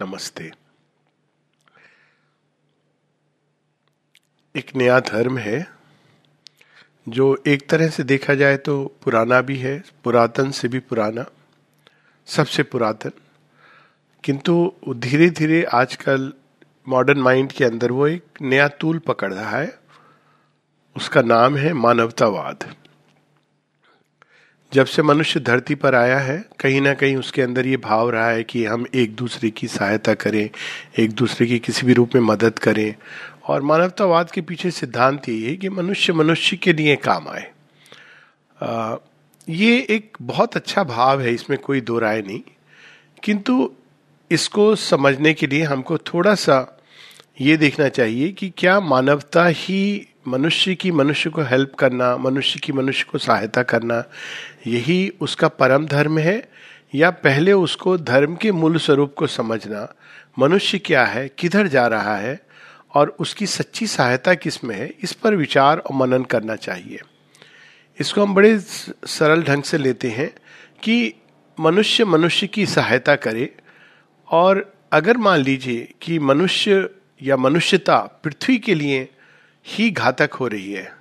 नमस्ते। 0.00 0.50
एक 4.54 4.74
नया 4.76 4.98
धर्म 5.00 5.38
है, 5.38 5.66
जो 7.08 7.26
एक 7.46 7.68
तरह 7.68 7.88
से 7.88 8.02
देखा 8.02 8.34
जाए 8.34 8.56
तो 8.56 8.74
पुराना 9.04 9.40
भी 9.40 9.56
है, 9.58 9.82
पुरातन 10.04 10.50
से 10.50 10.68
भी 10.68 10.78
पुराना, 10.80 11.24
सबसे 12.28 12.62
पुरातन। 12.62 13.12
किंतु 14.24 14.72
धीरे 14.88 15.30
धीरे 15.30 15.62
आजकल 15.64 16.32
मॉडर्न 16.88 17.20
माइंड 17.20 17.52
के 17.52 17.64
अंदर 17.64 17.92
वो 17.92 18.06
एक 18.06 18.42
नया 18.42 18.68
तूल 18.68 18.98
पकड़ 18.98 19.32
रहा 19.34 19.56
है, 19.58 19.78
उसका 20.96 21.22
नाम 21.22 21.56
है 21.56 21.72
मानवतावाद। 21.72 22.74
जब 24.74 24.86
से 24.86 25.02
मनुष्य 25.02 25.40
धरती 25.40 25.74
पर 25.74 25.94
आया 25.94 26.18
है 26.18 26.44
कहीं 26.60 26.80
ना 26.80 26.94
कहीं 26.94 27.16
उसके 27.16 27.42
अंदर 27.42 27.66
ये 27.66 27.76
भाव 27.76 28.10
रहा 28.10 28.30
है 28.30 28.44
कि 28.44 28.64
हम 28.64 28.86
एक 28.94 29.16
दूसरे 29.16 29.50
की 29.50 29.68
सहायता 29.68 30.14
करें 30.14 30.50
एक 30.98 31.12
दूसरे 31.12 31.46
की 31.46 31.58
किसी 31.58 31.86
भी 31.86 31.92
रूप 31.92 32.10
में 32.14 32.22
मदद 32.22 32.58
करें। 32.58 32.94
और 33.46 33.62
मानवतावाद 33.62 34.30
के 34.30 34.40
पीछे 34.40 34.70
सिद्धांत 34.70 35.28
ये 35.28 35.50
है 35.50 35.56
कि 35.56 35.68
मनुष्य 35.68 36.12
मनुष्य 36.12 36.56
के 36.56 36.72
लिए 36.72 36.96
काम 36.96 37.28
आए। 37.28 37.52
आ, 38.62 38.96
ये 39.48 39.86
एक 39.90 40.16
बहुत 40.22 40.56
अच्छा 40.56 40.84
भाव 40.84 41.20
है 41.20 41.34
इसमें 41.34 41.58
कोई 41.58 41.80
दो 41.80 41.98
राय 41.98 42.22
नहीं। 42.22 42.40
किंतु 43.22 43.72
इसको 44.30 44.76
समझने 44.76 45.34
के 45.34 45.46
लिए 45.46 45.62
हमको 45.62 45.98
थोड़ा 45.98 46.34
सा 46.34 46.80
ये 47.40 47.56
देखना 47.56 47.88
चाहिए 47.88 48.28
कि 48.28 48.52
क्या 48.56 48.80
मानवता 48.80 49.46
ही 49.46 50.08
मनुष्य 50.28 50.74
की 50.74 50.90
मनुष्य 50.90 51.30
को 51.30 51.42
हेल्प 51.42 51.74
करना, 51.74 52.16
मनुष्य 52.16 52.60
की 52.60 52.72
मनुष्य 52.72 53.06
को 53.12 53.18
सहायता 53.18 53.62
करना, 53.62 54.04
यही 54.66 55.12
उसका 55.20 55.48
परम 55.48 55.86
धर्म 55.86 56.18
है 56.18 56.48
या 56.94 57.10
पहले 57.10 57.52
उसको 57.52 57.98
धर्म 57.98 58.36
के 58.36 58.52
मूल 58.52 58.78
स्वरूप 58.78 59.14
को 59.14 59.26
समझना, 59.26 59.94
मनुष्य 60.38 60.78
क्या 60.78 61.04
है, 61.04 61.28
किधर 61.28 61.66
जा 61.66 61.86
रहा 61.86 62.16
है 62.16 62.40
और 62.94 63.16
उसकी 63.18 63.46
सच्ची 63.46 63.86
सहायता 63.86 64.34
किसमें 64.34 64.76
है, 64.76 64.94
इस 65.02 65.12
पर 65.12 65.34
विचार 65.34 65.78
और 65.78 65.96
मनन 65.96 66.24
करना 66.24 66.56
चाहिए। 66.56 67.00
इसको 68.00 68.22
हम 68.22 68.34
बड़े 68.34 68.58
सरल 69.06 69.42
ढंग 69.42 69.62
से 69.62 69.78
लेते 69.78 70.08
हैं 70.10 70.30
कि 70.82 71.14
मनुष्य 71.60 72.04
मनुष्य 72.04 72.46
की 72.46 72.66
सहायता 72.66 73.16
करे 73.16 73.56
और 74.28 74.74
अगर 74.92 75.16
मान 75.16 75.38
लीजिए 75.40 75.94
कि 76.02 76.18
मनुष्य 76.18 76.88
या 77.22 77.36
मनुष्यता 77.36 77.98
पृथ्वी 78.24 78.58
के 78.58 78.74
लिए 78.74 79.08
ही 79.66 79.90
घातक 79.90 80.34
हो 80.34 80.46
रही 80.48 80.72
है, 80.72 80.92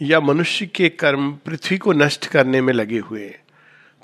या 0.00 0.20
मनुष्य 0.20 0.66
के 0.66 0.88
कर्म 0.88 1.32
पृथ्वी 1.46 1.78
को 1.78 1.92
नष्ट 1.92 2.26
करने 2.26 2.60
में 2.60 2.72
लगे 2.72 2.98
हुए 2.98 3.34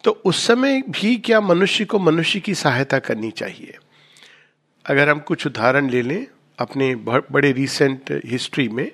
तो 0.05 0.11
उस 0.25 0.47
समय 0.47 0.81
भी 0.91 1.17
क्या 1.17 1.41
मनुष्य 1.41 1.85
को 1.85 1.99
मनुष्य 1.99 2.41
की 2.41 2.55
सहायता 2.55 2.99
करनी 2.99 3.31
चाहिए? 3.31 3.77
अगर 4.87 5.09
हम 5.09 5.19
कुछ 5.19 5.47
उदाहरण 5.47 5.89
ले 5.91 6.03
लें 6.03 6.27
अपने 6.59 6.95
बड़े 6.97 7.51
रिसेंट 7.53 8.21
हिस्ट्री 8.27 8.69
में, 8.69 8.91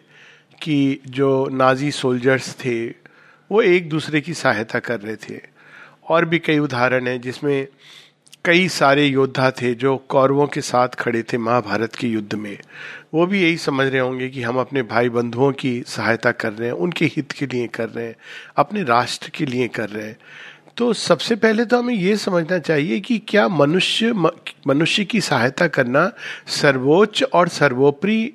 कि 0.62 1.00
जो 1.06 1.48
नाजी 1.52 1.90
सोल्जर्स 1.90 2.54
थे, 2.54 2.86
वो 2.86 3.62
एक 3.62 3.88
दूसरे 3.88 4.20
की 4.20 4.34
सहायता 4.34 4.78
कर 4.78 5.00
रहे 5.00 5.16
थे। 5.16 5.40
और 6.08 6.24
भी 6.24 6.38
कई 6.38 6.58
उदाहरण 6.58 7.06
हैं 7.06 7.20
जिसमें 7.20 7.66
कई 8.46 8.68
सारे 8.68 9.06
योद्धा 9.06 9.50
थे 9.50 9.74
जो 9.74 9.96
कौरवों 10.08 10.46
के 10.46 10.60
साथ 10.60 10.88
खड़े 10.88 11.22
थे 11.22 11.38
महाभारत 11.38 11.94
के 11.94 12.06
युद्ध 12.06 12.34
में। 12.34 12.58
वो 13.14 13.26
भी 13.26 13.42
यही 13.42 13.56
समझ 13.56 13.86
रहे 13.86 14.00
होंगे 14.00 14.28
कि 14.28 14.42
हम 14.42 14.56
अपने 14.56 14.82
भाई 14.82 15.08
बंधुओं 15.08 15.52
की 15.52 15.82
सहायता 15.86 16.30
कर 16.32 16.52
रहे 16.52 16.68
हैं, 16.68 16.74
उनके 16.74 17.04
हित 17.06 17.32
के 17.32 17.46
लिए 17.46 17.66
कर 17.66 17.88
रहे 17.88 18.06
हैं, 18.06 18.16
अपने 18.56 18.82
राष्ट्र 18.82 19.30
के 19.34 19.46
लिए 19.46 19.68
कर 19.68 19.88
रहे 19.88 20.06
हैं। 20.06 20.16
तो 20.76 20.92
सबसे 20.92 21.36
पहले 21.36 21.64
तो 21.64 21.78
हमें 21.78 21.94
ये 21.94 22.16
समझना 22.16 22.58
चाहिए 22.58 23.00
कि 23.00 23.18
क्या 23.18 23.48
मनुष्य 23.48 24.12
मनुष्य 24.66 25.04
की 25.04 25.20
सहायता 25.20 25.66
करना 25.68 26.10
सर्वोच्च 26.46 27.22
और 27.22 27.48
सर्वोपरि 27.48 28.32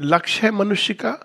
लक्ष्य 0.00 0.46
है 0.46 0.52
मनुष्य 0.52 0.94
का? 0.94 1.18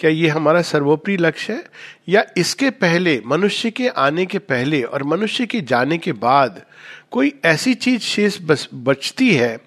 क्या 0.00 0.10
ये 0.10 0.28
हमारा 0.28 0.62
सर्वोपरि 0.62 1.16
लक्ष्य 1.16 1.52
है? 1.52 1.64
या 2.08 2.24
इसके 2.36 2.70
पहले, 2.70 3.20
मनुष्य 3.26 3.70
के 3.70 3.88
आने 3.88 4.26
के 4.26 4.38
पहले 4.38 4.82
और 4.82 5.02
मनुष्य 5.04 5.46
के 5.46 5.60
जाने 5.60 5.98
के 5.98 6.12
बाद 6.12 6.62
कोई 7.10 7.32
ऐसी 7.44 7.74
चीज़ 7.74 8.00
शेष 8.02 8.38
बचती 8.74 9.34
है 9.34 9.58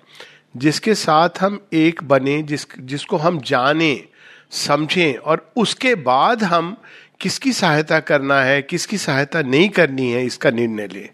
जिसके 0.57 0.95
साथ 0.95 1.29
हम 1.41 1.59
एक 1.73 2.03
बने, 2.03 2.41
जिस, 2.43 2.65
जिसको 2.79 3.17
हम 3.17 3.39
जाने, 3.41 4.03
समझें 4.51 5.15
और 5.15 5.51
उसके 5.55 5.93
बाद 5.95 6.43
हम 6.43 6.75
किसकी 7.19 7.53
सहायता 7.53 7.99
करना 7.99 8.41
है, 8.41 8.61
किसकी 8.61 8.97
सहायता 8.97 9.41
नहीं 9.41 9.69
करनी 9.69 10.11
है, 10.11 10.25
इसका 10.25 10.49
निर्णय 10.51 10.87
लें। 10.87 11.09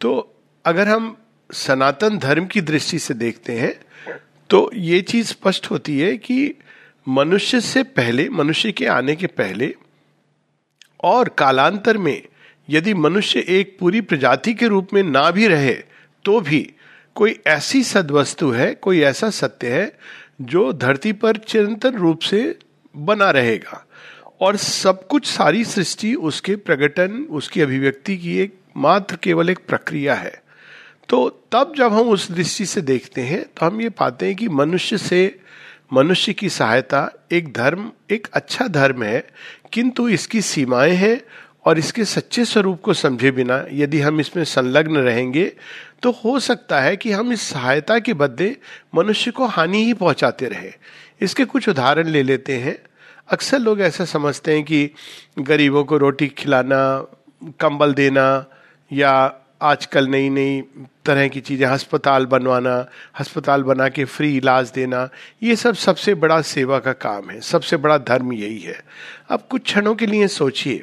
तो 0.00 0.34
अगर 0.64 0.88
हम 0.88 1.16
सनातन 1.50 2.18
धर्म 2.18 2.46
की 2.46 2.60
दृष्टि 2.60 2.98
से 2.98 3.14
देखते 3.14 3.52
हैं 3.52 3.74
तो 4.50 4.70
ये 4.74 5.00
चीज़ 5.00 5.26
स्पष्ट 5.26 5.70
होती 5.70 5.98
है 6.00 6.16
कि 6.16 6.54
मनुष्य 7.08 7.60
से 7.60 7.82
पहले, 7.82 8.28
मनुष्य 8.28 8.72
के 8.72 8.86
आने 8.86 9.14
के 9.16 9.26
पहले 9.26 9.74
और 11.04 11.28
कालांतर 11.28 11.98
में 11.98 12.22
यदि 12.68 12.94
मनुष्य 12.94 13.44
एक 13.48 13.76
पूरी 13.80 14.00
प्रजाति 14.00 14.54
के 14.54 14.66
रूप 14.66 14.88
में 14.94 15.02
ना 15.02 15.30
भी 15.30 15.46
रहे 15.46 15.74
तो 16.24 16.40
भी 16.40 16.60
कोई 17.16 17.38
ऐसी 17.46 17.82
सदवस्तु 17.82 18.50
है, 18.50 18.74
कोई 18.74 19.00
ऐसा 19.00 19.30
सत्य 19.30 19.72
है 19.72 19.98
जो 20.40 20.72
धरती 20.72 21.12
पर 21.12 21.36
चिरंतन 21.36 21.94
रूप 21.94 22.20
से 22.20 22.58
बना 22.96 23.30
रहेगा। 23.30 23.84
और 24.40 24.56
सब 24.56 25.06
कुछ 25.06 25.26
सारी 25.26 25.64
सृष्टि, 25.64 26.14
उसके 26.14 26.56
प्रकटन 26.56 27.26
उसकी 27.30 27.60
अभिव्यक्ति 27.60 28.16
की 28.16 28.38
एक 28.38 28.58
मात्र 28.76 29.16
केवल 29.16 29.50
एक 29.50 29.58
प्रक्रिया 29.58 30.14
है। 30.14 30.42
तो 31.08 31.28
तब 31.52 31.72
जब 31.76 31.92
हम 31.92 32.08
उस 32.08 32.30
दृष्टि 32.32 32.66
से 32.66 32.80
देखते 32.80 33.20
हैं 33.20 33.42
तो 33.46 33.66
हम 33.66 33.80
ये 33.80 33.88
पाते 33.90 34.26
हैं 34.26 34.36
कि 34.36 34.48
मनुष्य 34.48 34.98
से 34.98 35.38
मनुष्य 35.92 36.32
की 36.32 36.48
सहायता 36.48 37.10
एक 37.32 37.52
धर्म, 37.52 37.90
एक 38.10 38.28
अच्छा 38.32 38.66
धर्म 38.66 39.02
है, 39.02 39.26
किंतु 39.72 40.08
इसकी 40.08 40.40
सीमाएँ 40.42 40.92
हैं 40.92 41.20
और 41.64 41.78
इसके 41.78 42.04
सच्चे 42.04 42.44
स्वरूप 42.44 42.80
को 42.82 42.94
समझे 42.94 43.30
बिना 43.30 43.64
यदि 43.72 44.00
हम 44.00 44.20
इसमें 44.20 44.44
संलग्न 44.44 44.96
रहेंगे 44.96 45.52
तो 46.02 46.10
हो 46.10 46.38
सकता 46.40 46.80
है 46.80 46.96
कि 46.96 47.12
हम 47.12 47.32
इस 47.32 47.42
सहायता 47.42 47.98
के 47.98 48.14
बदले 48.14 48.56
मनुष्य 48.94 49.30
को 49.30 49.46
हानि 49.46 49.84
ही 49.84 49.94
पहुंचाते 49.94 50.46
रहे। 50.46 50.72
इसके 51.20 51.44
कुछ 51.44 51.68
उदाहरण 51.68 52.08
ले 52.08 52.22
लेते 52.22 52.56
हैं। 52.56 52.78
अक्सर 53.28 53.58
लोग 53.58 53.80
ऐसा 53.80 54.04
समझते 54.04 54.54
हैं 54.54 54.64
कि 54.64 54.90
गरीबों 55.38 55.84
को 55.84 55.96
रोटी 55.96 56.28
खिलाना, 56.28 57.06
कंबल 57.60 57.94
देना 57.94 58.44
या 58.92 59.12
आजकल 59.62 60.08
नई 60.08 60.28
नई 60.30 60.62
तरह 61.04 61.28
की 61.28 61.40
चीज़ें, 61.40 61.66
अस्पताल 61.66 62.26
बनवाना, 62.26 62.86
अस्पताल 63.20 63.62
बना 63.62 63.88
के 63.88 64.04
फ्री 64.04 64.36
इलाज 64.36 64.70
देना, 64.70 65.08
ये 65.42 65.56
सब 65.56 65.74
सबसे 65.74 66.14
बड़ा 66.14 66.42
सेवा 66.42 66.78
का 66.78 66.92
काम 66.92 67.30
है, 67.30 67.40
सबसे 67.40 67.76
बड़ा 67.76 67.98
धर्म 67.98 68.32
यही 68.32 68.58
है। 68.58 68.84
अब 69.30 69.42
कुछ 69.50 69.62
क्षणों 69.62 69.94
के 69.94 70.06
लिए 70.06 70.28
सोचिए 70.28 70.82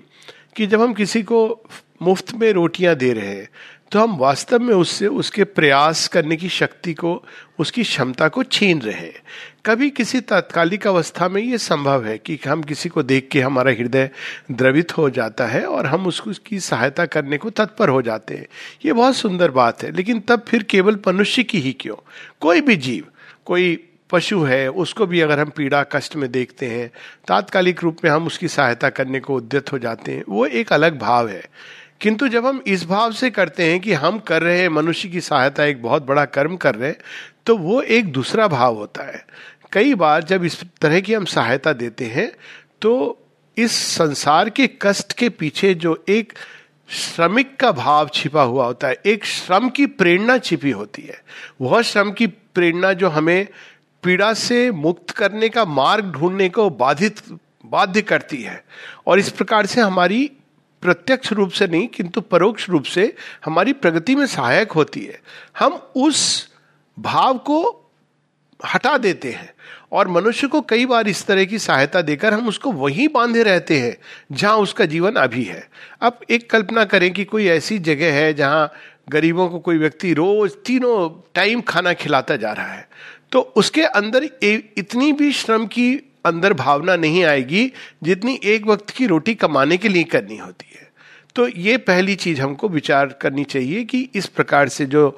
कि 0.55 0.67
जब 0.67 0.81
हम 0.81 0.93
किसी 0.93 1.23
को 1.23 1.63
मुफ़्त 2.01 2.33
में 2.35 2.51
रोटियाँ 2.51 2.95
दे 2.95 3.13
रहे 3.13 3.27
हैं 3.27 3.49
तो 3.91 3.99
हम 3.99 4.17
वास्तव 4.17 4.59
में 4.59 4.73
उससे, 4.73 5.07
उसके 5.07 5.43
प्रयास 5.43 6.07
करने 6.07 6.35
की 6.35 6.49
शक्ति 6.49 6.93
को, 6.93 7.25
उसकी 7.59 7.83
क्षमता 7.83 8.27
को 8.27 8.43
छीन 8.43 8.81
रहे 8.81 8.95
हैं। 8.95 9.23
कभी 9.65 9.89
किसी 9.89 10.21
तात्कालिक 10.21 10.87
अवस्था 10.87 11.29
में 11.29 11.41
ये 11.41 11.57
संभव 11.57 12.05
है 12.05 12.17
कि 12.17 12.39
हम 12.47 12.63
किसी 12.63 12.89
को 12.89 13.03
देख 13.03 13.29
के 13.31 13.41
हमारा 13.41 13.71
हृदय 13.71 14.09
द्रवित 14.51 14.97
हो 14.97 15.09
जाता 15.09 15.45
है 15.45 15.65
और 15.65 15.85
हम 15.85 16.07
उसको, 16.07 16.29
उसकी 16.29 16.59
सहायता 16.59 17.05
करने 17.05 17.37
को 17.37 17.49
तत्पर 17.49 17.89
हो 17.89 18.01
जाते 18.01 18.33
हैं। 18.33 18.47
ये 18.85 18.93
बहुत 18.93 19.15
सुंदर 19.15 19.51
बात 19.51 19.83
है, 19.83 19.91
लेकिन 19.91 20.19
तब 20.19 20.45
फिर 20.47 20.63
केवल 20.63 20.99
मनुष्य 21.07 21.43
की 21.43 21.59
ही 21.59 21.73
क्यों? 21.73 21.95
कोई 22.41 22.61
भी 22.61 22.75
जीव, 22.75 23.03
कोई 23.45 23.89
पशु 24.09 24.43
है, 24.43 24.71
उसको 24.71 25.05
भी 25.05 25.19
अगर 25.19 25.39
हम 25.39 25.49
पीड़ा, 25.49 25.83
कष्ट 25.83 26.15
में 26.15 26.31
देखते 26.31 26.65
हैं, 26.65 26.91
तात्कालिक 27.27 27.83
रूप 27.83 27.97
में 28.03 28.11
हम 28.11 28.27
उसकी 28.27 28.47
सहायता 28.47 28.89
करने 28.89 29.19
को 29.19 29.35
उद्यत 29.35 29.71
हो 29.71 29.79
जाते 29.79 30.11
हैं, 30.11 30.23
वो 30.29 30.45
एक 30.45 30.73
अलग 30.73 30.99
भाव 30.99 31.29
है। 31.29 31.43
किंतु 32.01 32.27
जब 32.27 32.45
हम 32.45 32.61
इस 32.67 32.85
भाव 32.85 33.11
से 33.11 33.29
करते 33.29 33.63
हैं 33.63 33.79
कि 33.79 33.93
हम 33.93 34.19
कर 34.19 34.41
रहे 34.43 34.59
हैं, 34.59 34.69
मनुष्य 34.69 35.09
की 35.09 35.21
सहायता 35.21 35.65
एक 35.65 35.81
बहुत 35.81 36.05
बड़ा 36.05 36.25
कर्म 36.27 36.55
कर 36.57 36.75
रहे 36.75 36.89
हैं 36.89 36.97
तो 37.45 37.57
वो 37.57 37.81
एक 37.81 38.11
दूसरा 38.11 38.47
भाव 38.47 38.75
होता 38.75 39.03
है। 39.03 39.25
कई 39.71 39.93
बार 39.95 40.23
जब 40.23 40.43
इस 40.43 40.59
तरह 40.81 40.99
की 40.99 41.13
हम 41.13 41.25
सहायता 41.25 41.73
देते 41.73 42.05
हैं 42.05 42.31
तो 42.81 42.91
इस 43.57 43.71
संसार 43.87 44.49
के 44.49 44.69
कष्ट 44.81 45.13
के 45.13 45.29
पीछे 45.29 45.73
जो 45.73 46.03
एक 46.09 46.33
श्रमिक 46.89 47.55
का 47.55 47.71
भाव 47.71 48.09
छिपा 48.13 48.41
हुआ 48.41 48.65
होता 48.65 48.87
है, 48.87 48.97
एक 49.05 49.25
श्रम 49.25 49.69
की 49.69 49.85
प्रेरणा 49.85 50.37
छिपी 50.37 50.71
होती 50.71 51.01
है। 51.01 51.21
वह 51.61 51.81
श्रम 51.81 52.11
की 52.11 52.27
प्रेरणा 52.27 52.91
जो 52.93 53.09
हमें 53.09 53.47
पीड़ा 54.03 54.33
से 54.33 54.69
मुक्त 54.71 55.11
करने 55.11 55.49
का, 55.49 55.65
मार्ग 55.65 56.11
ढूँढने 56.11 56.49
को 56.49 56.69
बाधित, 56.69 57.21
बाध्य 57.65 58.01
करती 58.01 58.41
है। 58.41 58.63
और 59.07 59.19
इस 59.19 59.29
प्रकार 59.29 59.65
से 59.65 59.81
हमारी 59.81 60.29
प्रत्यक्ष 60.85 61.31
रूप 61.33 61.51
से 61.51 61.67
नहीं, 61.67 61.87
किंतु 61.87 62.21
परोक्ष 62.23 62.69
रूप 62.69 62.83
से 62.85 63.13
हमारी 63.45 63.73
प्रगति 63.75 64.15
में 64.15 64.25
सहायक 64.27 64.71
होती 64.71 65.01
है। 65.01 65.19
हम 65.59 65.73
उस 65.97 66.49
भाव 66.97 67.37
को 67.39 67.81
हटा 68.59 68.97
देते 68.97 69.31
हैं 69.31 69.53
और 69.91 70.07
मनुष्य 70.07 70.47
को 70.47 70.61
कई 70.61 70.85
बार 70.85 71.07
इस 71.07 71.25
तरह 71.25 71.45
की 71.45 71.59
सहायता 71.59 72.01
देकर 72.01 72.33
हम 72.33 72.47
उसको 72.47 72.71
वहीं 72.73 73.07
बांधे 73.07 73.43
रहते 73.43 73.79
हैं, 73.79 73.95
जहाँ 74.31 74.55
उसका 74.57 74.85
जीवन 74.85 75.15
अभी 75.17 75.43
है। 75.43 75.67
अब 76.01 76.19
एक 76.29 76.49
कल्पना 76.51 76.83
करें 76.85 77.11
कि 77.13 77.25
कोई 77.25 77.47
ऐसी 77.49 77.79
जगह 77.81 78.13
है 78.13 78.33
जहाँ 78.33 78.71
गरीबों 79.09 79.47
को 79.49 79.59
कोई 79.59 79.77
व्यक्ति 79.77 80.13
रोज 80.13 80.51
तीनों 80.65 81.09
टाइम 81.35 81.61
खाना 81.61 81.93
खिलाता 81.95 82.35
जा 82.35 82.51
रहा 82.51 82.71
है 82.71 82.87
तो 83.31 83.39
उसके 83.55 83.83
अंदर 83.83 84.23
इतनी 84.43 85.11
भी 85.13 85.31
श्रम 85.33 85.65
की 85.67 85.87
अंदर 86.25 86.53
भावना 86.53 86.95
नहीं 86.95 87.23
आएगी 87.23 87.71
जितनी 88.03 88.39
एक 88.43 88.67
वक्त 88.67 88.89
की 88.89 89.07
रोटी 89.07 89.35
कमाने 89.35 89.77
के 89.77 89.89
लिए 89.89 90.03
करनी 90.05 90.37
होती 90.37 90.75
है। 90.75 90.83
तो 91.35 91.47
ये 91.47 91.77
पहली 91.79 92.15
चीज़ 92.17 92.41
हमको 92.41 92.69
विचार 92.69 93.17
करनी 93.21 93.43
चाहिए 93.43 93.83
कि 93.83 94.07
इस 94.15 94.27
प्रकार 94.27 94.69
से 94.69 94.85
जो 94.85 95.09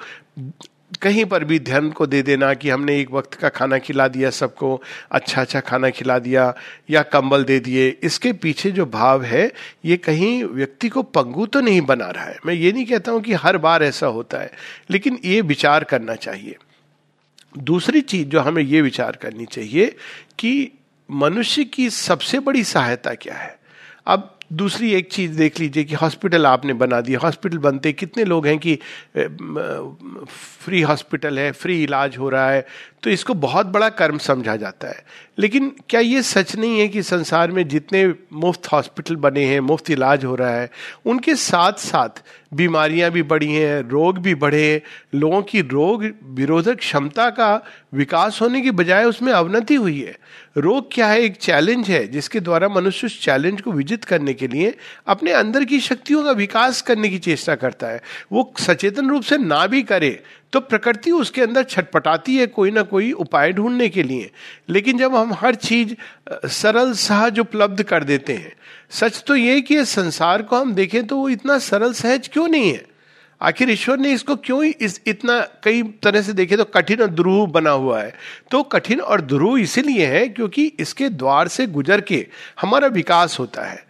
कहीं 1.02 1.24
पर 1.26 1.44
भी 1.44 1.58
ध्यान 1.60 1.90
को 1.92 2.06
दे 2.08 2.22
देना 2.22 2.54
कि 2.54 2.70
हमने 2.70 2.96
एक 3.00 3.12
वक्त 3.12 3.34
का 3.34 3.50
खाना 3.50 3.78
खिला 3.78 4.08
दिया, 4.08 4.30
सबको 4.30 4.82
अच्छा 5.12 5.42
अच्छा 5.42 5.60
खाना 5.60 5.90
खिला 5.90 6.18
दिया 6.20 6.54
या 6.90 7.02
कंबल 7.04 7.44
दे 7.44 7.60
दिए, 7.60 7.88
इसके 8.04 8.32
पीछे 8.34 8.72
जो 8.72 8.86
भाव 8.86 9.24
है, 9.24 9.52
ये 9.86 9.98
कहीं 9.98 10.44
व्यक्ति 10.44 10.90
को 10.90 11.04
पंगु 11.04 11.46
तो 11.46 11.62
नहीं 11.62 11.82
बना 11.82 12.10
रहा 12.10 12.26
है। 12.26 12.38
मैं 12.46 12.54
ये 12.54 12.72
नहीं 12.72 12.86
कहता 12.86 13.12
हूँ 13.12 13.22
कि 13.22 13.34
हर 13.34 13.58
बार 13.58 13.84
ऐसा 13.84 14.08
होता 14.08 14.38
है, 14.38 14.52
लेकिन 14.90 15.20
ये 15.26 15.42
विचार 15.44 15.84
करना 15.84 16.16
चाहिए। 16.16 16.56
दूसरी 17.58 18.02
चीज़ 18.02 18.28
जो 18.28 18.40
हमें 18.40 18.64
ये 18.64 18.82
विचार 18.82 19.18
करनी 19.22 19.46
चाहिए 19.46 19.96
कि 20.40 20.72
मनुष्य 21.10 21.64
की 21.66 21.90
सबसे 21.90 22.40
बड़ी 22.40 22.64
सहायता 22.64 23.14
क्या 23.16 23.36
है? 23.36 23.56
अब 24.08 24.34
दूसरी 24.54 24.92
एक 24.94 25.12
चीज़ 25.12 25.38
देख 25.38 25.60
लीजिए 25.60 25.84
कि 25.84 25.96
हॉस्पिटल 25.96 26.46
आपने 26.46 26.74
बना 26.74 27.00
दिया। 27.02 27.20
हॉस्पिटल 27.20 27.58
बनते 27.58 27.92
कितने 27.94 28.24
लोग 28.24 28.48
हैं 28.48 28.58
कि 28.60 28.76
फ्री 30.62 30.82
हॉस्पिटल 30.82 31.40
है, 31.40 31.52
फ्री 31.52 31.84
इलाज 31.84 32.18
हो 32.18 32.30
रहा 32.30 32.50
है 32.50 32.66
तो 33.04 33.10
इसको 33.10 33.34
बहुत 33.36 33.66
बड़ा 33.68 33.90
कर्म 33.92 34.18
समझा 34.20 34.56
जाता 34.56 34.88
है। 34.88 35.04
लेकिन 35.40 35.76
क्या 35.90 36.00
ये 36.00 36.22
सच 36.22 36.56
नहीं 36.56 36.80
है 36.80 36.88
कि 36.88 37.04
संसार 37.04 37.52
में 37.52 37.68
जितने 37.68 38.14
मुफ़्त 38.34 38.68
हॉस्पिटल 38.68 39.16
बने 39.16 39.46
हैं, 39.46 39.60
मुफ़्त 39.60 39.92
इलाज 39.92 40.26
हो 40.26 40.36
रहा 40.36 40.52
है, 40.52 40.70
उनके 41.06 41.36
साथ 41.36 41.74
साथ 41.74 42.24
बीमारियाँ 42.54 43.12
भी 43.12 43.24
बढ़ी 43.24 43.54
हैं, 43.54 43.90
रोग 43.90 44.18
भी 44.18 44.36
बढ़े 44.36 44.74
हैं, 44.74 44.82
लोगों 45.20 45.42
की 45.42 45.62
रोग 45.62 46.06
विरोधक 46.24 46.76
क्षमता 46.76 47.30
का 47.30 47.64
विकास 47.94 48.42
होने 48.42 48.62
की 48.62 48.72
बजाय 48.72 49.06
उसमें 49.06 49.34
अवनति 49.34 49.76
हुई 49.76 50.02
है। 50.02 50.18
रोग 50.58 50.90
क्या 50.94 51.08
है? 51.08 51.22
एक 51.22 51.36
चैलेंज 51.36 51.90
है, 51.90 52.08
जिसके 52.08 52.40
द्वारा 52.40 52.70
मनुष्य 52.70 53.08
उस 53.08 53.22
चैलेंज 53.22 53.62
को 53.62 53.72
विजित 53.72 54.06
करने 54.06 54.34
के 54.34 54.48
लिए 54.48 54.78
अपने 55.08 55.32
अंदर 55.32 55.64
की 55.64 55.80
शक्तियों 55.80 56.24
का 56.24 56.32
विकास 56.32 56.82
करने 56.82 57.10
की 57.10 57.18
चेष्टा 57.18 57.56
करता 57.56 57.88
है। 57.88 58.02
वो 58.32 58.54
सचेतन 58.60 59.10
रूप 59.10 59.24
से 59.24 59.38
ना 59.38 59.68
भी 59.68 59.84
करे 59.84 60.24
तो 60.54 60.60
प्रकृति 60.60 61.12
उसके 61.12 61.42
अंदर 61.42 61.64
छटपटाती 61.64 62.36
है 62.38 62.46
कोई 62.48 62.72
ना 62.72 62.82
कोई 62.84 63.12
उपाय 63.14 63.52
ढूँढने 63.52 63.88
के 63.90 64.04
लिए। 64.04 64.30
लेकिन 64.70 64.98
जब 64.98 65.16
हम 65.16 65.34
हर 65.34 65.56
चीज़ 65.56 65.94
सरल 66.48 66.94
सहज 66.94 67.40
उपलब्ध 67.40 67.84
कर 67.84 68.04
देते 68.04 68.34
हैं, 68.34 68.54
सच 68.92 69.24
तो 69.28 69.36
ये 69.36 69.60
कि 69.62 69.80
इस 69.80 69.90
संसार 69.90 70.42
को 70.42 70.56
हम 70.56 70.74
देखें 70.74 71.06
तो 71.08 71.18
वो 71.18 71.30
इतना 71.30 71.58
सरल 71.60 71.94
सहज 71.94 72.28
क्यों 72.28 72.48
नहीं 72.48 72.72
है? 72.72 72.86
आखिर 73.42 73.70
ईश्वर 73.70 73.98
ने 73.98 74.12
इसको 74.12 74.36
क्यों 74.36 74.64
इस, 74.64 75.02
इतना 75.08 75.40
कई 75.64 75.82
तरह 76.04 76.22
से 76.22 76.34
देखे 76.34 76.58
तो 76.58 76.64
कठिन 76.66 77.02
और 77.02 77.10
ध्रुव 77.10 77.46
बना 77.48 77.72
हुआ 77.72 78.02
है। 78.02 78.14
तो 78.52 78.62
कठिन 78.64 79.02
और 79.02 79.22
ध्रुव 79.22 79.58
इसीलिए 79.58 80.06
है 80.06 80.28
क्योंकि 80.30 80.66
इसके 80.80 81.10
द्वार 81.10 81.48
से 81.48 81.68
गुजर 81.68 82.02
के 82.02 82.26
हमारा 82.62 82.88
विकास 82.88 83.40
होता 83.40 83.66
है। 83.66 83.86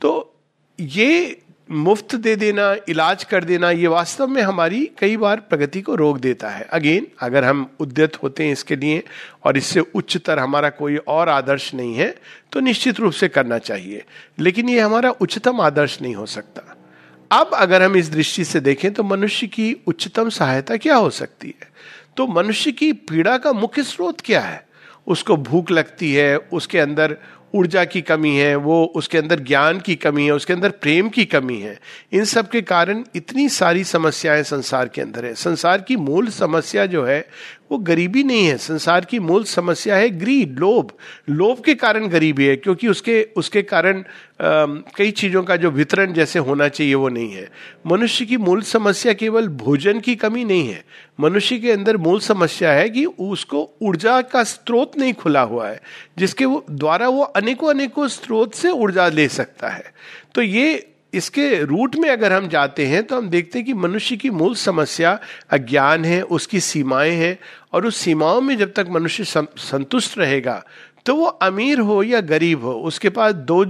तो 0.00 0.34
ये 0.78 1.40
मुफ़्त 1.68 2.14
दे 2.14 2.34
देना, 2.36 2.74
इलाज 2.88 3.22
कर 3.24 3.44
देना, 3.44 3.70
ये 3.70 3.86
वास्तव 3.86 4.26
में 4.26 4.40
हमारी 4.42 4.84
कई 4.98 5.16
बार 5.16 5.40
प्रगति 5.40 5.80
को 5.80 5.94
रोक 5.94 6.18
देता 6.18 6.48
है। 6.48 6.66
अगेन 6.72 7.06
अगर 7.20 7.44
हम 7.44 7.66
उद्यत 7.80 8.22
होते 8.22 8.44
हैं 8.44 8.52
इसके 8.52 8.76
लिए 8.76 9.02
और 9.44 9.56
इससे 9.56 9.80
उच्चतर 9.80 10.38
हमारा 10.38 10.68
कोई 10.70 10.96
और 10.96 11.28
आदर्श 11.28 11.72
नहीं 11.74 11.94
है 11.94 12.14
तो 12.52 12.60
निश्चित 12.60 13.00
रूप 13.00 13.12
से 13.12 13.28
करना 13.28 13.58
चाहिए। 13.58 14.04
लेकिन 14.38 14.68
ये 14.68 14.80
हमारा 14.80 15.10
उच्चतम 15.10 15.60
आदर्श 15.60 16.00
नहीं 16.02 16.14
हो 16.14 16.26
सकता। 16.26 16.76
अब 17.30 17.50
अगर 17.54 17.82
हम 17.82 17.96
इस 17.96 18.10
दृष्टि 18.10 18.44
से 18.44 18.60
देखें 18.60 18.92
तो 18.92 19.02
मनुष्य 19.02 19.46
की 19.46 19.72
उच्चतम 19.86 20.28
सहायता 20.30 20.76
क्या 20.76 20.96
हो 20.96 21.10
सकती 21.10 21.48
है? 21.48 21.72
तो 22.16 22.26
मनुष्य 22.26 22.72
की 22.72 22.92
पीड़ा 22.92 23.36
का 23.38 23.52
मुख्य 23.52 23.82
स्रोत 23.82 24.20
क्या 24.20 24.40
है? 24.40 24.66
उसको 25.06 25.36
भूख 25.36 25.70
लगती 25.70 26.12
है, 26.12 26.36
उसके 26.36 26.78
अंदर 26.78 27.16
ऊर्जा 27.54 27.84
की 27.84 28.00
कमी 28.02 28.36
है, 28.36 28.54
वो 28.56 28.84
उसके 28.96 29.18
अंदर 29.18 29.40
ज्ञान 29.40 29.80
की 29.80 29.94
कमी 29.94 30.24
है, 30.24 30.32
उसके 30.32 30.52
अंदर 30.52 30.70
प्रेम 30.70 31.08
की 31.08 31.24
कमी 31.24 31.58
है। 31.58 31.78
इन 32.12 32.24
सब 32.24 32.48
के 32.48 32.62
कारण 32.62 33.04
इतनी 33.16 33.48
सारी 33.48 33.84
समस्याएँ 33.84 34.42
संसार 34.42 34.88
के 34.88 35.02
अंदर 35.02 35.24
है। 35.24 35.34
संसार 35.34 35.80
की 35.80 35.96
मूल 35.96 36.28
समस्या 36.28 36.86
जो 36.86 37.04
है, 37.04 37.26
वो 37.70 37.78
गरीबी 37.78 38.22
नहीं 38.24 38.46
है। 38.46 38.56
संसार 38.58 39.04
की 39.04 39.18
मूल 39.18 39.44
समस्या 39.44 39.96
है 39.96 40.08
ग्रीड, 40.10 40.58
लोभ। 40.58 40.90
लोभ 41.30 41.60
के 41.60 41.74
कारण 41.74 42.08
गरीबी 42.08 42.44
है, 42.44 42.56
क्योंकि 42.56 42.88
उसके 42.88 43.22
उसके 43.36 43.62
कारण 43.62 44.04
कई 44.96 45.10
चीज़ों 45.10 45.42
का 45.42 45.56
जो 45.56 45.70
वितरण 45.70 46.12
जैसे 46.12 46.38
होना 46.38 46.68
चाहिए, 46.68 46.94
वो 46.94 47.08
नहीं 47.08 47.32
है। 47.32 47.48
मनुष्य 47.86 48.24
की 48.24 48.36
मूल 48.36 48.62
समस्या 48.62 49.12
केवल 49.12 49.48
भोजन 49.48 50.00
की 50.00 50.14
कमी 50.16 50.44
नहीं 50.44 50.68
है। 50.68 50.84
मनुष्य 51.20 51.58
के 51.58 51.72
अंदर 51.72 51.96
मूल 51.96 52.20
समस्या 52.20 52.72
है 52.72 52.88
कि 52.90 53.04
उसको 53.04 53.68
ऊर्जा 53.82 54.20
का 54.22 54.42
स्रोत 54.44 54.98
नहीं 54.98 55.12
खुला 55.12 55.42
हुआ 55.42 55.68
है, 55.68 55.80
जिसके 56.18 56.44
वो, 56.44 56.64
द्वारा 56.70 57.08
वो 57.08 57.22
अनेकों 57.44 57.70
अनेकों 57.70 58.08
स्रोत 58.08 58.54
से 58.54 58.70
ऊर्जा 58.70 59.08
ले 59.08 59.28
सकता 59.28 59.68
है। 59.68 59.92
तो 60.34 60.42
ये 60.42 60.86
इसके 61.14 61.48
रूट 61.62 61.96
में 61.96 62.08
अगर 62.10 62.32
हम 62.32 62.48
जाते 62.48 62.86
हैं 62.86 63.02
तो 63.02 63.16
हम 63.16 63.28
देखते 63.28 63.58
हैं 63.58 63.66
कि 63.66 63.74
मनुष्य 63.74 64.16
की 64.16 64.30
मूल 64.30 64.54
समस्या 64.54 65.18
अज्ञान 65.50 66.04
है, 66.04 66.22
उसकी 66.22 66.60
सीमाएँ 66.60 67.12
हैं, 67.12 67.38
और 67.72 67.86
उस 67.86 67.96
सीमाओं 67.96 68.40
में 68.40 68.56
जब 68.56 68.72
तक 68.72 68.86
मनुष्य 68.90 69.24
संतुष्ट 69.24 70.18
रहेगा 70.18 70.64
तो 71.06 71.14
वो 71.16 71.26
अमीर 71.26 71.78
हो 71.80 72.02
या 72.02 72.20
गरीब 72.22 72.64
हो, 72.64 72.72
उसके 72.72 73.08
पास 73.10 73.32
दो 73.34 73.64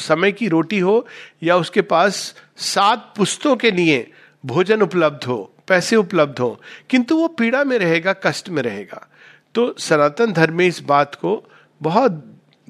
समय 0.00 0.32
की 0.32 0.48
रोटी 0.48 0.78
हो 0.78 1.06
या 1.42 1.56
उसके 1.56 1.80
पास 1.82 2.34
सात 2.56 3.12
पुस्तों 3.16 3.56
के 3.56 3.70
लिए 3.70 4.10
भोजन 4.44 4.82
उपलब्ध 4.82 5.24
हो, 5.24 5.52
पैसे 5.68 5.96
उपलब्ध 5.96 6.38
हो, 6.38 6.60
किंतु 6.90 7.16
वो 7.16 7.28
पीड़ा 7.28 7.64
में 7.64 7.78
रहेगा, 7.78 8.12
कष्ट 8.24 8.48
में 8.48 8.62
रहेगा। 8.62 9.06
तो 9.54 9.74
सनातन 9.78 10.32
धर्म 10.32 10.54
में 10.54 10.66
इस 10.66 10.80
बात 10.82 11.14
को 11.14 11.42
बहुत 11.80 12.12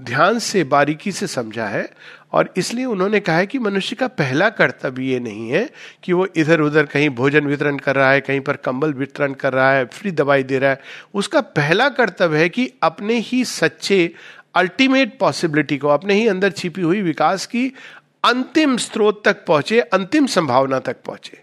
ध्यान 0.00 0.38
से, 0.38 0.64
बारीकी 0.64 1.12
से 1.12 1.26
समझा 1.26 1.66
है 1.66 1.90
और 2.32 2.52
इसलिए 2.56 2.84
उन्होंने 2.84 3.20
कहा 3.20 3.36
है 3.36 3.46
कि 3.46 3.58
मनुष्य 3.58 3.96
का 3.96 4.06
पहला 4.08 4.48
कर्तव्य 4.48 5.04
ये 5.04 5.20
नहीं 5.20 5.48
है 5.50 5.70
कि 6.02 6.12
वो 6.12 6.26
इधर 6.36 6.60
उधर 6.60 6.86
कहीं 6.86 7.10
भोजन 7.10 7.46
वितरण 7.46 7.76
कर 7.76 7.96
रहा 7.96 8.10
है, 8.10 8.20
कहीं 8.20 8.40
पर 8.40 8.56
कंबल 8.56 8.92
वितरण 8.92 9.32
कर 9.32 9.52
रहा 9.52 9.72
है, 9.72 9.84
फ्री 9.84 10.10
दवाई 10.10 10.42
दे 10.42 10.58
रहा 10.58 10.70
है। 10.70 10.80
उसका 11.14 11.40
पहला 11.40 11.88
कर्तव्य 11.88 12.38
है 12.38 12.48
कि 12.48 12.70
अपने 12.82 13.18
ही 13.18 13.44
सच्चे 13.44 14.14
अल्टीमेट 14.54 15.18
पॉसिबिलिटी 15.18 15.78
को, 15.78 15.88
अपने 15.88 16.14
ही 16.14 16.28
अंदर 16.28 16.50
छिपी 16.50 16.82
हुई 16.82 17.02
विकास 17.02 17.46
की 17.46 17.72
अंतिम 18.24 18.76
स्रोत 18.76 19.22
तक 19.24 19.44
पहुँचे, 19.44 19.80
अंतिम 19.80 20.26
संभावना 20.26 20.78
तक 20.78 20.96
पहुँचे। 21.06 21.42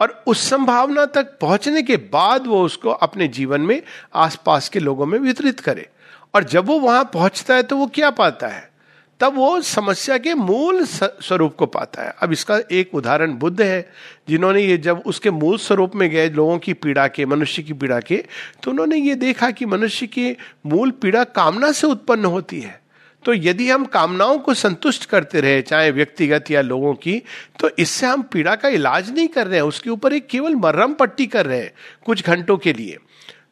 और 0.00 0.24
उस 0.26 0.50
संभावना 0.50 1.04
तक 1.06 1.38
पहुँचने 1.40 1.82
के 1.82 1.96
बाद 1.96 2.46
वो 2.46 2.62
उसको 2.62 2.90
अपने 2.90 3.28
जीवन 3.28 3.60
में 3.60 3.82
आसपास 4.14 4.68
के 4.68 4.78
लोगों 4.78 5.06
में 5.06 5.18
वितरित 5.18 5.60
करे। 5.60 5.88
और 6.36 6.44
जब 6.44 6.66
वो 6.66 6.78
वहाँ 6.80 7.04
पहुँचता 7.04 7.54
है 7.54 7.62
तो 7.62 7.76
वो 7.76 7.86
क्या 7.86 8.10
पाता 8.12 8.46
है? 8.46 8.68
तब 9.20 9.34
वो 9.34 9.60
समस्या 9.62 10.16
के 10.18 10.32
मूल 10.34 10.84
स्वरूप 10.84 11.54
को 11.56 11.66
पाता 11.66 12.02
है। 12.02 12.14
अब 12.22 12.32
इसका 12.32 12.58
एक 12.72 12.94
उदाहरण 12.94 13.32
बुद्ध 13.34 13.60
है, 13.60 13.88
जिन्होंने 14.28 14.62
ये 14.62 14.76
जब 14.78 15.02
उसके 15.06 15.30
मूल 15.30 15.56
स्वरूप 15.58 15.94
में 15.96 16.08
गए, 16.10 16.28
लोगों 16.30 16.58
की 16.58 16.72
पीड़ा 16.74 17.06
के, 17.08 17.26
मनुष्य 17.26 17.62
की 17.62 17.72
पीड़ा 17.74 18.00
के 18.00 18.16
तो 18.62 18.70
उन्होंने 18.70 18.96
ये 18.96 19.14
देखा 19.14 19.50
कि 19.50 19.66
मनुष्य 19.66 20.06
की 20.08 20.36
मूल 20.66 20.90
पीड़ा 20.92 21.24
कामना 21.24 21.72
से 21.72 21.86
उत्पन्न 21.86 22.24
होती 22.26 22.60
है। 22.60 22.80
तो 23.24 23.34
यदि 23.34 23.70
हम 23.70 23.84
कामनाओं 23.86 24.38
को 24.38 24.54
संतुष्ट 24.54 25.04
करते 25.04 25.40
रहे, 25.40 25.62
चाहे 25.62 25.90
व्यक्तिगत 25.90 26.50
या 26.50 26.60
लोगों 26.62 26.94
की 26.96 27.22
तो 27.60 27.70
इससे 27.78 28.06
हम 28.06 28.22
पीड़ा 28.22 28.54
का 28.56 28.68
इलाज 28.70 29.10
नहीं 29.10 29.28
कर 29.28 29.46
रहे 29.46 29.60
हैं। 29.60 29.66
उसके 29.66 29.90
ऊपर 29.90 30.12
एक 30.12 30.26
केवल 30.26 30.54
मर्रम 30.56 30.92
पट्टी 30.94 31.26
कर 31.26 31.46
रहे 31.46 31.60
हैं 31.60 31.72
कुछ 32.06 32.24
घंटों 32.24 32.56
के 32.58 32.72
लिए। 32.72 32.98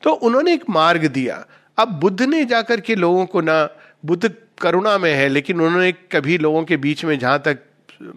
तो 0.03 0.11
उन्होंने 0.13 0.53
एक 0.53 0.65
मार्ग 0.71 1.07
दिया। 1.09 1.45
अब 1.79 1.89
बुद्ध 1.89 2.23
ने 2.23 2.45
जाकर 2.45 2.81
के 2.81 2.95
लोगों 2.95 3.27
को 3.27 3.41
ना, 3.41 3.69
बुद्ध 4.05 4.35
करुणा 4.61 4.99
में 4.99 5.15
है, 5.15 5.29
लेकिन 5.29 5.61
उन्होंने 5.61 5.93
कभी 5.93 6.39
लोगों 6.39 6.65
के 6.65 6.77
बीच 6.77 7.05
में 7.05 7.19
जहाँ 7.19 7.39
तक 7.39 7.59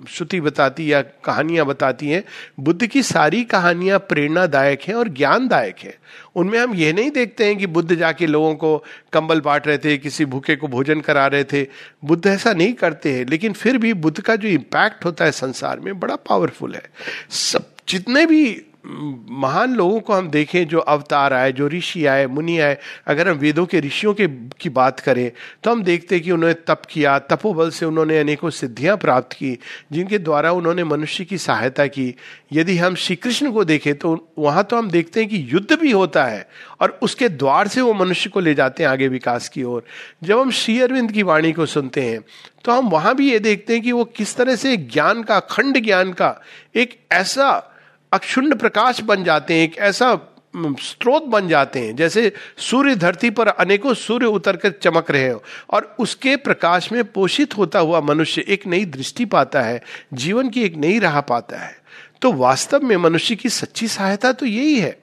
श्रुति 0.10 0.42
बताती 0.42 0.94
या 0.94 1.02
कहानियाँ 1.02 1.66
बताती 1.66 2.10
हैं, 2.10 2.24
बुद्ध 2.60 2.88
की 2.88 3.04
सारी 3.04 3.44
कहानियाँ 3.44 4.00
प्रेरणादायक 4.00 4.82
हैं 4.82 4.96
और 4.96 5.10
ज्ञानदायक 5.10 5.76
हैं। 5.80 5.94
उनमें 6.36 6.60
हम 6.60 6.74
यह 6.74 6.94
नहीं 6.94 7.12
देखते 7.12 7.46
हैं 7.46 7.58
कि 7.58 7.68
बुद्ध 7.68 7.96
जाके 7.96 8.28
लोगों 8.28 8.56
को 8.56 8.84
कंबल 9.14 9.42
बांट 9.42 9.68
रहे 9.68 9.78
थे, 9.78 9.98
किसी 9.98 10.26
भूखे 10.26 10.56
को 10.56 10.68
भोजन 10.68 11.02
करा 11.02 11.28
रहे 11.28 11.44
थे। 11.44 11.68
बुद्ध 12.06 12.28
ऐसा 12.28 12.54
नहीं 12.54 12.74
करते 12.74 13.14
हैं, 13.14 13.26
लेकिन 13.26 13.54
फिर 13.54 13.78
भी 13.78 13.94
बुद्ध 13.94 14.22
का 14.22 14.36
जो 14.36 14.48
इम्पैक्ट 14.48 15.06
होता 15.06 15.26
है 15.26 15.32
संसार 15.32 15.80
में, 15.80 16.00
बड़ा 16.00 16.16
पावरफुल 16.16 16.74
है। 16.76 16.84
सब, 17.30 17.70
जितने 17.90 18.26
भी 18.26 18.66
महान 18.88 19.74
लोगों 19.76 20.00
को 20.00 20.14
हम 20.14 20.28
देखें 20.30 20.68
जो 20.68 20.80
अवतार 20.80 21.34
आए, 21.34 21.52
जो 21.52 21.68
ऋषि 21.68 22.06
आए, 22.06 22.26
मुनि 22.28 22.58
आए, 22.60 22.78
अगर 23.08 23.30
हम 23.30 23.38
वेदों 23.38 23.66
के 23.66 23.80
ऋषियों 23.80 24.14
के, 24.14 24.28
की 24.28 24.70
बात 24.72 25.00
करें 25.00 25.32
तो 25.64 25.72
हम 25.72 25.84
देखते 25.84 26.16
हैं 26.16 26.24
कि 26.24 26.32
उन्होंने 26.32 26.54
तप 26.68 26.82
किया, 26.90 27.18
तपोबल 27.22 27.70
से 27.70 27.86
उन्होंने 27.86 28.20
अनेकों 28.20 28.50
सिद्धियाँ 28.52 28.96
प्राप्त 28.98 29.34
की, 29.34 29.58
जिनके 29.92 30.18
द्वारा 30.20 30.52
उन्होंने 30.52 30.84
मनुष्य 30.86 31.26
की 31.26 31.38
सहायता 31.38 31.88
की। 31.88 32.14
यदि 32.54 32.78
हम 32.78 32.96
श्री 32.96 33.16
कृष्ण 33.18 33.52
को 33.52 33.64
देखें 33.66 33.94
तो 33.96 34.34
वहाँ 34.40 34.64
तो 34.64 34.78
हम 34.78 34.90
देखते 34.90 35.20
हैं 35.20 35.30
कि 35.30 35.46
युद्ध 35.50 35.80
भी 35.80 35.92
होता 35.92 36.26
है, 36.26 36.48
और 36.82 37.00
उसके 37.02 37.30
द्वार 37.30 37.68
से 37.68 37.82
वो 37.82 37.94
मनुष्य 37.96 38.30
को 38.30 38.40
ले 38.40 38.54
जाते 38.54 38.84
हैं 38.84 38.90
आगे 38.90 39.08
विकास 39.10 39.50
की 39.50 39.64
ओर। 39.64 39.84
जब 40.24 40.40
हम 40.40 40.52
श्री 40.54 40.80
अरविंद 40.82 41.12
की 41.12 41.24
वाणी 41.24 41.52
को 41.54 41.66
सुनते 41.68 42.02
हैं 42.02 42.22
तो 42.64 42.72
हम 42.72 42.90
वहाँ 42.90 43.16
भी 43.16 43.32
ये 43.32 43.40
देखते 43.40 43.74
हैं 43.74 43.82
कि 43.82 43.92
वो 43.92 44.04
किस 44.08 44.36
तरह 44.36 44.56
से 44.56 44.76
ज्ञान 44.78 45.24
का, 45.24 45.40
खंड 45.42 45.84
ज्ञान 45.84 46.12
का 46.14 46.36
एक 46.76 47.00
ऐसा 47.12 47.74
अक्षुण्ण 48.12 48.56
प्रकाश 48.56 49.02
बन 49.02 49.24
जाते 49.24 49.54
हैं, 49.54 49.64
एक 49.64 49.78
ऐसा 49.78 50.14
स्रोत 50.56 51.24
बन 51.24 51.48
जाते 51.48 51.80
हैं, 51.80 51.96
जैसे 51.96 52.32
सूर्य 52.58 52.96
धरती 52.96 53.30
पर 53.30 53.48
अनेकों 53.48 53.94
सूर्य 53.94 54.26
उतर 54.26 54.58
कर 54.58 54.72
चमक 54.82 55.12
रहे 55.12 55.30
हो, 55.30 55.42
और 55.70 55.96
उसके 56.00 56.36
प्रकाश 56.36 56.92
में 56.92 57.04
पोषित 57.04 57.58
होता 57.58 57.80
हुआ 57.80 58.02
मनुष्य 58.02 58.44
एक 58.48 58.66
नई 58.68 58.86
दृष्टि 58.86 59.26
पाता 59.26 59.62
है, 59.62 59.82
जीवन 60.14 60.50
की 60.50 60.64
एक 60.64 60.76
नई 60.76 61.00
राह 61.00 61.20
पाता 61.22 61.58
है। 61.58 61.76
तो 62.22 62.32
वास्तव 62.34 62.84
में 62.84 62.96
मनुष्य 62.98 63.36
की 63.36 63.50
सच्ची 63.50 63.88
सहायता 63.88 64.32
तो 64.32 64.46
यही 64.46 64.80
है, 64.80 64.98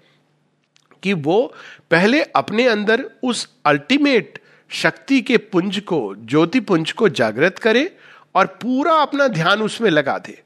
कि 1.03 1.13
वो 1.13 1.55
पहले 1.91 2.23
अपने 2.23 2.67
अंदर 2.69 3.05
उस 3.23 3.49
अल्टीमेट 3.67 4.39
शक्ति 4.71 5.21
के 5.21 5.37
पुंज 5.37 5.79
को, 5.79 6.15
ज्योति 6.19 6.61
पुंज 6.61 6.93
को 6.93 7.09
जागृत 7.11 7.59
करे 7.59 7.91
और 8.35 8.47
पूरा 8.63 8.93
अपना 8.93 9.29
ध्यान 9.29 9.63
उसमें 9.63 9.91
लगा 9.91 10.17
दे। 10.19 10.43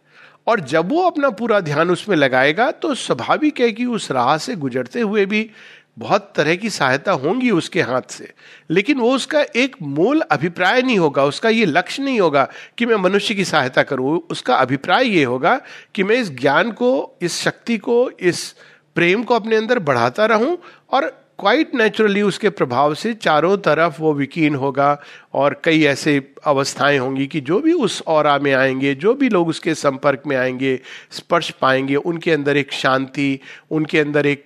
और 0.49 0.61
जब 0.61 0.89
वो 0.89 1.03
अपना 1.03 1.31
पूरा 1.31 1.61
ध्यान 1.61 1.91
उसमें 1.91 2.17
लगाएगा 2.17 2.71
तो 2.71 2.95
स्वाभाविक 2.95 3.61
है 3.61 3.73
कि 3.73 3.85
उस 3.85 4.11
राह 4.11 4.37
से 4.39 4.55
गुजरते 4.57 5.01
हुए 5.01 5.27
भी 5.27 5.51
बहुत 5.99 6.33
तरह 6.37 6.57
की 6.57 6.71
सहायता 6.71 7.13
होंगी 7.13 7.51
उसके 7.51 7.83
हाथ 7.83 8.11
से। 8.11 8.33
लेकिन 8.71 8.99
वो 8.99 9.11
उसका 9.15 9.41
एक 9.57 9.77
मूल 9.83 10.21
अभिप्राय 10.21 10.83
नहीं 10.83 10.99
होगा, 10.99 11.25
उसका 11.25 11.49
ये 11.49 11.65
लक्ष्य 11.65 12.03
नहीं 12.03 12.21
होगा 12.21 12.49
कि 12.79 12.87
मैं 12.87 12.97
मनुष्य 12.97 13.35
की 13.35 13.45
सहायता 13.45 13.83
करूँ। 13.83 14.19
उसका 14.31 14.57
अभिप्राय 14.57 15.09
ये 15.09 15.25
होगा 15.25 15.61
कि 15.95 16.03
मैं 16.03 16.17
इस 16.17 16.31
ज्ञान 16.31 16.71
को, 16.73 17.19
इस 17.23 17.41
शक्ति 17.41 17.79
को, 17.79 18.11
इस 18.11 18.55
प्रेम 18.95 19.23
को 19.23 19.35
अपने 19.35 19.57
अंदर 19.57 19.79
बढ़ाता 19.79 20.27
रहूँ 20.27 20.59
और 20.91 21.28
क्वाइट 21.39 21.75
नेचुरली 21.75 22.23
उसके 22.23 22.51
प्रभाव 22.51 22.95
से 22.95 23.15
चारों 23.15 23.59
तरफ़ 23.59 24.03
वो 24.03 24.15
विकीन 24.15 24.55
होगा 24.55 25.03
और 25.35 25.61
कई 25.65 25.85
ऐसे 25.85 26.35
अवस्थाएँ 26.45 26.99
होंगी 26.99 27.27
कि 27.27 27.41
जो 27.41 27.61
भी 27.61 27.73
उस 27.73 28.03
और 28.07 28.41
में 28.41 28.55
आएँगे, 28.55 28.95
जो 28.95 29.15
भी 29.15 29.29
लोग 29.29 29.49
उसके 29.49 29.75
संपर्क 29.75 30.23
में 30.27 30.37
आएँगे, 30.37 30.81
स्पर्श 31.11 31.51
पाएँगे, 31.51 31.97
उनके 31.97 32.33
अंदर 32.33 32.57
एक 32.57 32.73
शांति, 32.73 33.41
उनके 33.71 34.01
अंदर 34.01 34.27
एक 34.27 34.43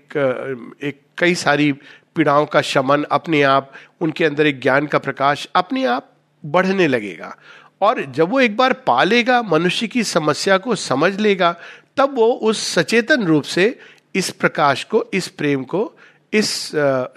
एक 0.82 1.00
कई 1.18 1.34
सारी 1.34 1.72
पीड़ाओं 2.16 2.46
का 2.46 2.60
शमन 2.60 3.02
अपने 3.02 3.42
आप, 3.42 3.72
उनके 4.00 4.24
अंदर 4.24 4.46
एक 4.46 4.60
ज्ञान 4.60 4.86
का 4.86 4.98
प्रकाश 4.98 5.48
अपने 5.54 5.84
आप 5.84 6.12
बढ़ने 6.44 6.86
लगेगा। 6.86 7.36
और 7.80 8.04
जब 8.04 8.30
वो 8.30 8.40
एक 8.40 8.56
बार 8.56 8.72
पालेगा 8.72 9.42
मनुष्य 9.42 9.86
की 9.86 10.04
समस्या 10.04 10.58
को 10.58 10.74
समझ 10.74 11.20
लेगा, 11.20 11.56
तब 11.96 12.14
वो 12.14 12.26
उस 12.32 12.74
सचेतन 12.74 13.24
रूप 13.24 13.42
से 13.42 13.78
इस 14.14 14.30
प्रकाश 14.30 14.84
को, 14.84 15.10
इस 15.14 15.28
प्रेम 15.28 15.64
को 15.64 15.92
इस 16.32 16.50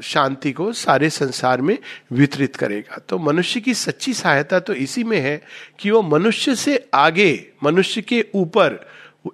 शांति 0.04 0.52
को 0.52 0.72
सारे 0.74 1.10
संसार 1.10 1.62
में 1.62 1.78
वितरित 2.12 2.56
करेगा। 2.56 2.98
तो 3.10 3.18
मनुष्य 3.18 3.60
की 3.60 3.74
सच्ची 3.74 4.14
सहायता 4.14 4.60
तो 4.60 4.74
इसी 4.74 5.04
में 5.04 5.20
है 5.20 5.42
कि 5.80 5.92
वो 5.92 6.02
मनुष्य 6.02 6.56
से 6.56 6.90
आगे, 6.94 7.48
मनुष्य 7.64 8.02
के 8.02 8.26
ऊपर 8.36 8.80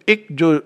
एक 0.10 0.28
जो 0.32 0.60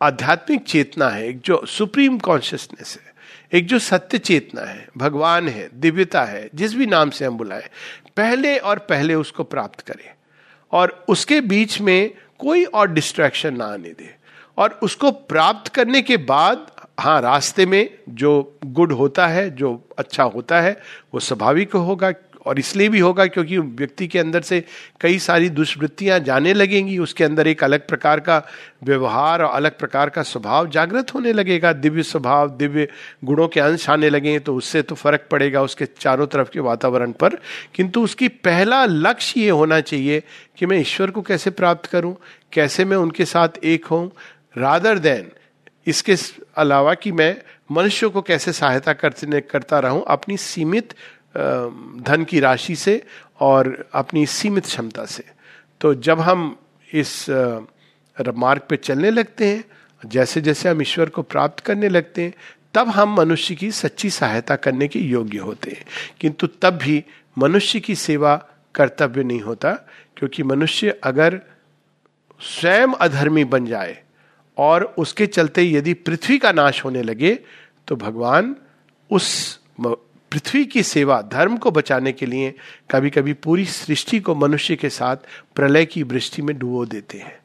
आध्यात्मिक 0.00 0.64
चेतना 0.64 1.08
है, 1.08 1.28
एक 1.28 1.40
जो 1.40 1.64
सुप्रीम 1.66 2.18
कॉन्शियसनेस 2.18 2.98
है, 3.02 3.14
एक 3.58 3.66
जो 3.66 3.78
सत्य 3.78 4.18
चेतना 4.18 4.62
है, 4.62 4.88
भगवान 4.96 5.48
है, 5.48 5.68
दिव्यता 5.74 6.24
है, 6.24 6.48
जिस 6.54 6.74
भी 6.74 6.86
नाम 6.86 7.10
से 7.10 7.24
हम 7.24 7.36
बुलाएँ, 7.36 7.68
पहले 8.16 8.56
और 8.58 8.78
पहले 8.78 9.14
उसको 9.14 9.44
प्राप्त 9.44 9.80
करें 9.80 10.10
और 10.72 11.04
उसके 11.08 11.40
बीच 11.40 11.80
में 11.80 12.10
कोई 12.38 12.64
और 12.64 12.92
डिस्ट्रैक्शन 12.92 13.56
ना 13.56 13.64
आने 13.64 13.90
दे। 13.90 14.14
और 14.58 14.78
उसको 14.82 15.10
प्राप्त 15.10 15.72
करने 15.74 16.02
के 16.02 16.16
बाद 16.16 16.66
हाँ 16.98 17.20
रास्ते 17.20 17.66
में 17.66 17.88
जो 18.10 18.58
गुड 18.66 18.92
होता 18.92 19.26
है, 19.26 19.50
जो 19.50 19.88
अच्छा 19.98 20.22
होता 20.24 20.60
है, 20.60 20.76
वो 21.14 21.20
स्वाभाविक 21.20 21.72
होगा 21.74 22.12
और 22.46 22.58
इसलिए 22.58 22.88
भी 22.88 22.98
होगा 22.98 23.26
क्योंकि 23.26 23.58
व्यक्ति 23.58 24.06
के 24.06 24.18
अंदर 24.18 24.42
से 24.42 24.62
कई 25.00 25.18
सारी 25.18 25.48
दुष्वृत्तियाँ 25.50 26.18
जाने 26.20 26.52
लगेंगी, 26.54 26.96
उसके 26.98 27.24
अंदर 27.24 27.46
एक 27.46 27.64
अलग 27.64 27.86
प्रकार 27.88 28.20
का 28.20 28.42
व्यवहार 28.84 29.42
और 29.42 29.54
अलग 29.54 29.78
प्रकार 29.78 30.10
का 30.10 30.22
स्वभाव 30.22 30.68
जागृत 30.68 31.14
होने 31.14 31.32
लगेगा। 31.32 31.72
दिव्य 31.74 32.02
स्वभाव, 32.02 32.48
दिव्य 32.50 32.88
गुणों 33.24 33.48
के 33.48 33.60
अंश 33.60 33.88
आने 33.90 34.10
लगेंगे 34.10 34.38
तो 34.38 34.54
उससे 34.54 34.82
तो 34.82 34.94
फ़र्क 34.94 35.26
पड़ेगा 35.30 35.62
उसके 35.62 35.86
चारों 36.00 36.26
तरफ़ 36.26 36.50
के 36.50 36.60
वातावरण 36.62 37.12
पर। 37.12 37.38
किंतु 37.74 38.02
उसकी 38.02 38.28
पहला 38.28 38.84
लक्ष्य 38.84 39.40
ये 39.40 39.50
होना 39.50 39.80
चाहिए 39.82 40.22
कि 40.58 40.66
मैं 40.66 40.80
ईश्वर 40.80 41.10
को 41.10 41.22
कैसे 41.22 41.50
प्राप्त 41.52 41.86
करूँ, 41.86 42.16
कैसे 42.52 42.84
मैं 42.84 42.96
उनके 42.96 43.24
साथ 43.26 43.64
एक 43.64 43.86
हूँ 43.86 44.10
रादर 44.58 44.98
देन 44.98 45.30
इसके 45.86 46.14
अलावा 46.56 46.94
कि 46.94 47.12
मैं 47.12 47.36
मनुष्यों 47.70 48.10
को 48.10 48.22
कैसे 48.22 48.52
सहायता 48.52 48.92
करते 48.92 49.40
करता 49.40 49.78
रहूँ, 49.78 50.04
अपनी 50.08 50.36
सीमित 50.36 50.94
धन 51.36 52.24
की 52.28 52.40
राशि 52.40 52.76
से 52.76 53.02
और 53.40 53.88
अपनी 53.94 54.26
सीमित 54.26 54.64
क्षमता 54.64 55.04
से। 55.04 55.24
तो 55.80 55.94
जब 55.94 56.20
हम 56.20 56.56
इस 56.88 57.26
मार्ग 58.16 58.62
पे 58.70 58.76
चलने 58.76 59.10
लगते 59.10 59.46
हैं, 59.46 59.64
जैसे 60.02 60.40
जैसे 60.40 60.68
हम 60.68 60.82
ईश्वर 60.82 61.08
को 61.08 61.22
प्राप्त 61.22 61.60
करने 61.60 61.88
लगते 61.88 62.22
हैं, 62.22 62.34
तब 62.74 62.88
हम 62.88 63.14
मनुष्य 63.16 63.54
की 63.54 63.70
सच्ची 63.72 64.10
सहायता 64.10 64.56
करने 64.56 64.88
के 64.88 64.98
योग्य 64.98 65.38
होते 65.38 65.70
हैं। 65.70 65.84
किंतु 66.20 66.46
तब 66.62 66.76
भी 66.76 67.04
मनुष्य 67.38 67.80
की 67.80 67.94
सेवा 67.94 68.34
कर्तव्य 68.74 69.22
नहीं 69.22 69.40
होता, 69.40 69.72
क्योंकि 70.16 70.42
मनुष्य 70.42 70.98
अगर 71.04 71.40
स्वयं 72.40 72.92
अधर्मी 73.00 73.44
बन 73.44 73.66
जाए 73.66 74.02
और 74.58 74.84
उसके 74.98 75.26
चलते 75.26 75.62
यदि 75.62 75.94
पृथ्वी 75.94 76.38
का 76.38 76.52
नाश 76.52 76.84
होने 76.84 77.02
लगे 77.02 77.38
तो 77.88 77.96
भगवान 77.96 78.56
उस 79.10 79.60
पृथ्वी 80.32 80.64
की 80.64 80.82
सेवा, 80.82 81.20
धर्म 81.22 81.56
को 81.56 81.70
बचाने 81.70 82.12
के 82.12 82.26
लिए 82.26 82.54
कभी 82.90 83.10
कभी 83.10 83.32
पूरी 83.32 83.64
सृष्टि 83.64 84.20
को 84.20 84.34
मनुष्य 84.34 84.76
के 84.76 84.88
साथ 84.88 85.16
प्रलय 85.54 85.84
की 85.86 86.02
वृष्टि 86.02 86.42
में 86.42 86.58
डुबो 86.58 86.84
देते 86.86 87.18
हैं। 87.18 87.38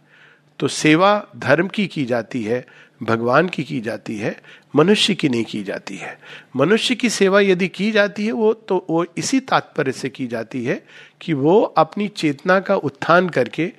तो 0.60 0.68
सेवा 0.68 1.27
धर्म 1.38 1.68
की 1.68 1.88
की 1.88 2.06
जाती 2.06 2.44
है, 2.44 2.65
भगवान 3.03 3.48
की 3.50 3.63
की 3.63 3.80
जाती 3.82 4.18
है, 4.18 4.36
मनुष्य 4.75 5.15
की 5.15 5.30
नहीं 5.30 5.44
की 5.44 5.63
जाती 5.63 5.98
है। 5.98 6.18
मनुष्य 6.56 6.96
की 6.96 7.10
सेवा 7.10 7.39
यदि 7.39 7.68
की 7.68 7.91
जाती 7.91 8.25
है 8.25 8.32
वो 8.32 8.53
तो 8.53 8.86
वो 8.89 9.06
इसी 9.18 9.39
तात्पर्य 9.39 9.91
से 9.91 10.10
की 10.10 10.27
जाती 10.27 10.65
है 10.65 10.84
कि 11.22 11.34
वो 11.34 11.62
अपनी 11.62 12.08
चेतना 12.08 12.60
का 12.60 12.75
उत्थान 12.75 13.30
करके 13.30 13.72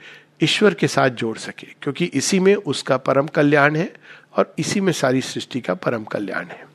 ईश्वर 0.43 0.75
के 0.75 0.89
साथ 0.89 1.11
जोड़ 1.11 1.39
सके, 1.39 1.67
क्योंकि 1.83 2.05
इसी 2.05 2.41
में 2.41 2.55
उसका 2.55 2.97
परम 2.97 3.27
कल्याण 3.27 3.77
है 3.77 3.93
और 4.37 4.55
इसी 4.59 4.81
में 4.81 4.93
सारी 4.93 5.21
सृष्टि 5.21 5.61
का 5.61 5.75
परम 5.75 6.05
कल्याण 6.05 6.47
है। 6.47 6.67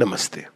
नमस्ते। 0.00 0.46